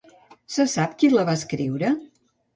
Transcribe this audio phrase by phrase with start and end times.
[0.53, 1.93] Se sap qui la va escriure?